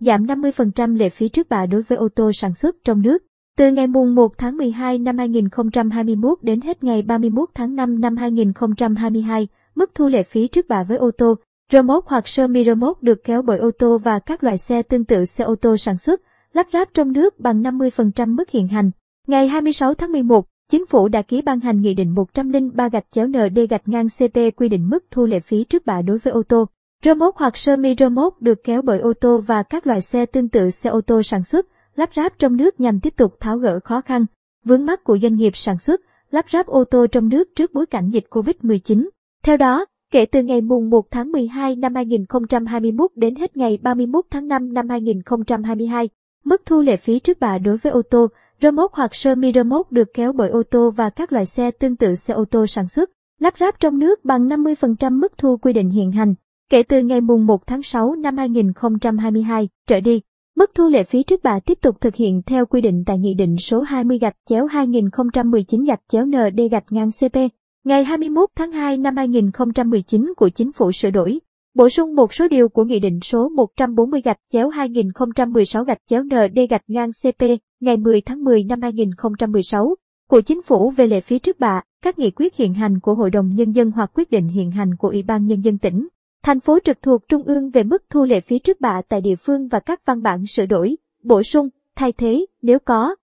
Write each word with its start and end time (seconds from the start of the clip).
giảm 0.00 0.26
50% 0.26 0.96
lệ 0.96 1.10
phí 1.10 1.28
trước 1.28 1.48
bạ 1.48 1.66
đối 1.66 1.82
với 1.82 1.98
ô 1.98 2.08
tô 2.14 2.32
sản 2.32 2.54
xuất 2.54 2.76
trong 2.84 3.02
nước. 3.02 3.22
Từ 3.58 3.72
ngày 3.72 3.86
mùng 3.86 4.14
1 4.14 4.38
tháng 4.38 4.56
12 4.56 4.98
năm 4.98 5.18
2021 5.18 6.38
đến 6.42 6.60
hết 6.60 6.84
ngày 6.84 7.02
31 7.02 7.48
tháng 7.54 7.74
5 7.74 8.00
năm 8.00 8.16
2022, 8.16 9.48
mức 9.74 9.90
thu 9.94 10.08
lệ 10.08 10.22
phí 10.22 10.48
trước 10.48 10.68
bạ 10.68 10.82
với 10.82 10.96
ô 10.96 11.10
tô, 11.18 11.34
rơ 11.72 11.82
móc 11.82 12.06
hoặc 12.06 12.28
sơ 12.28 12.46
mi 12.46 12.64
rơ 12.64 12.74
móc 12.74 13.02
được 13.02 13.24
kéo 13.24 13.42
bởi 13.42 13.58
ô 13.58 13.70
tô 13.78 13.98
và 13.98 14.18
các 14.18 14.44
loại 14.44 14.58
xe 14.58 14.82
tương 14.82 15.04
tự 15.04 15.24
xe 15.24 15.44
ô 15.44 15.54
tô 15.54 15.76
sản 15.76 15.98
xuất, 15.98 16.20
lắp 16.52 16.66
ráp 16.72 16.88
trong 16.94 17.12
nước 17.12 17.40
bằng 17.40 17.62
50% 17.62 18.34
mức 18.34 18.50
hiện 18.50 18.68
hành. 18.68 18.90
Ngày 19.26 19.48
26 19.48 19.94
tháng 19.94 20.12
11, 20.12 20.46
Chính 20.70 20.86
phủ 20.86 21.08
đã 21.08 21.22
ký 21.22 21.42
ban 21.42 21.60
hành 21.60 21.80
Nghị 21.80 21.94
định 21.94 22.14
103 22.14 22.88
gạch 22.88 23.04
chéo 23.10 23.26
ND 23.26 23.58
gạch 23.70 23.88
ngang 23.88 24.06
CP 24.18 24.36
quy 24.56 24.68
định 24.68 24.88
mức 24.90 25.04
thu 25.10 25.26
lệ 25.26 25.40
phí 25.40 25.64
trước 25.64 25.86
bạ 25.86 26.02
đối 26.02 26.18
với 26.18 26.32
ô 26.32 26.42
tô. 26.42 26.66
Rơ 27.04 27.14
hoặc 27.34 27.56
sơ 27.56 27.76
mi 27.76 27.94
rơ 27.98 28.08
được 28.40 28.64
kéo 28.64 28.82
bởi 28.82 28.98
ô 28.98 29.12
tô 29.20 29.38
và 29.46 29.62
các 29.62 29.86
loại 29.86 30.00
xe 30.00 30.26
tương 30.26 30.48
tự 30.48 30.70
xe 30.70 30.90
ô 30.90 31.00
tô 31.00 31.22
sản 31.22 31.44
xuất, 31.44 31.66
lắp 31.96 32.10
ráp 32.16 32.38
trong 32.38 32.56
nước 32.56 32.80
nhằm 32.80 33.00
tiếp 33.00 33.16
tục 33.16 33.40
tháo 33.40 33.58
gỡ 33.58 33.80
khó 33.84 34.00
khăn, 34.00 34.26
vướng 34.64 34.86
mắt 34.86 35.04
của 35.04 35.18
doanh 35.22 35.34
nghiệp 35.34 35.56
sản 35.56 35.78
xuất, 35.78 36.00
lắp 36.30 36.46
ráp 36.52 36.66
ô 36.66 36.84
tô 36.84 37.06
trong 37.06 37.28
nước 37.28 37.48
trước 37.56 37.72
bối 37.72 37.86
cảnh 37.86 38.10
dịch 38.10 38.24
Covid-19. 38.30 39.08
Theo 39.42 39.56
đó, 39.56 39.86
kể 40.12 40.26
từ 40.26 40.42
ngày 40.42 40.60
mùng 40.60 40.90
1 40.90 41.10
tháng 41.10 41.32
12 41.32 41.76
năm 41.76 41.94
2021 41.94 43.10
đến 43.16 43.34
hết 43.34 43.56
ngày 43.56 43.78
31 43.82 44.24
tháng 44.30 44.48
5 44.48 44.72
năm 44.72 44.88
2022, 44.88 46.08
mức 46.44 46.62
thu 46.66 46.80
lệ 46.80 46.96
phí 46.96 47.18
trước 47.18 47.40
bạ 47.40 47.58
đối 47.58 47.76
với 47.76 47.92
ô 47.92 48.02
tô, 48.10 48.26
rơ 48.62 48.70
hoặc 48.92 49.14
sơ 49.14 49.34
mi 49.34 49.52
rơ 49.52 49.62
được 49.90 50.08
kéo 50.14 50.32
bởi 50.32 50.50
ô 50.50 50.62
tô 50.62 50.90
và 50.90 51.10
các 51.10 51.32
loại 51.32 51.46
xe 51.46 51.70
tương 51.70 51.96
tự 51.96 52.14
xe 52.14 52.34
ô 52.34 52.44
tô 52.44 52.66
sản 52.66 52.88
xuất, 52.88 53.10
lắp 53.38 53.54
ráp 53.60 53.80
trong 53.80 53.98
nước 53.98 54.24
bằng 54.24 54.48
50% 54.48 55.20
mức 55.20 55.38
thu 55.38 55.56
quy 55.56 55.72
định 55.72 55.90
hiện 55.90 56.12
hành. 56.12 56.34
Kể 56.70 56.82
từ 56.82 57.02
ngày 57.02 57.20
mùng 57.20 57.46
1 57.46 57.66
tháng 57.66 57.82
6 57.82 58.14
năm 58.14 58.36
2022 58.36 59.68
trở 59.86 60.00
đi, 60.00 60.20
mức 60.56 60.70
thu 60.74 60.88
lệ 60.88 61.04
phí 61.04 61.22
trước 61.22 61.42
bạ 61.42 61.60
tiếp 61.66 61.78
tục 61.82 62.00
thực 62.00 62.14
hiện 62.14 62.42
theo 62.46 62.66
quy 62.66 62.80
định 62.80 63.02
tại 63.06 63.18
Nghị 63.18 63.34
định 63.34 63.56
số 63.56 63.80
20 63.80 64.18
gạch 64.18 64.36
chéo 64.48 64.66
2019 64.66 65.84
gạch 65.84 66.00
chéo 66.08 66.26
ND 66.26 66.60
gạch 66.70 66.84
ngang 66.90 67.10
CP 67.20 67.36
ngày 67.84 68.04
21 68.04 68.48
tháng 68.56 68.72
2 68.72 68.98
năm 68.98 69.16
2019 69.16 70.32
của 70.36 70.48
Chính 70.48 70.72
phủ 70.72 70.92
sửa 70.92 71.10
đổi, 71.10 71.38
bổ 71.74 71.88
sung 71.88 72.14
một 72.14 72.34
số 72.34 72.48
điều 72.48 72.68
của 72.68 72.84
Nghị 72.84 73.00
định 73.00 73.20
số 73.20 73.48
140 73.48 74.20
gạch 74.24 74.38
chéo 74.52 74.68
2016 74.68 75.84
gạch 75.84 75.98
chéo 76.10 76.22
ND 76.22 76.58
gạch 76.70 76.84
ngang 76.88 77.10
CP 77.22 77.42
ngày 77.80 77.96
10 77.96 78.20
tháng 78.20 78.44
10 78.44 78.64
năm 78.64 78.82
2016 78.82 79.94
của 80.28 80.40
Chính 80.40 80.62
phủ 80.62 80.90
về 80.90 81.06
lệ 81.06 81.20
phí 81.20 81.38
trước 81.38 81.60
bạ, 81.60 81.82
các 82.02 82.18
nghị 82.18 82.30
quyết 82.30 82.56
hiện 82.56 82.74
hành 82.74 83.00
của 83.00 83.14
Hội 83.14 83.30
đồng 83.30 83.54
Nhân 83.54 83.72
dân 83.72 83.90
hoặc 83.90 84.10
quyết 84.14 84.30
định 84.30 84.48
hiện 84.48 84.70
hành 84.70 84.96
của 84.96 85.08
Ủy 85.08 85.22
ban 85.22 85.46
Nhân 85.46 85.60
dân 85.60 85.78
tỉnh, 85.78 86.08
thành 86.42 86.60
phố 86.60 86.78
trực 86.84 87.02
thuộc 87.02 87.28
Trung 87.28 87.42
ương 87.42 87.70
về 87.70 87.82
mức 87.82 88.04
thu 88.10 88.24
lệ 88.24 88.40
phí 88.40 88.58
trước 88.58 88.80
bạ 88.80 89.02
tại 89.08 89.20
địa 89.20 89.36
phương 89.36 89.68
và 89.68 89.80
các 89.80 90.06
văn 90.06 90.22
bản 90.22 90.46
sửa 90.46 90.66
đổi, 90.66 90.96
bổ 91.22 91.42
sung, 91.42 91.68
thay 91.96 92.12
thế, 92.12 92.46
nếu 92.62 92.78
có, 92.78 93.14